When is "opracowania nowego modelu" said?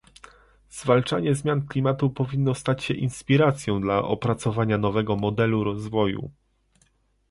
4.01-5.63